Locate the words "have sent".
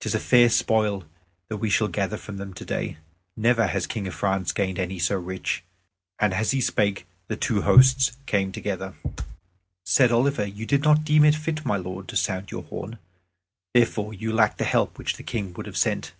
15.66-16.14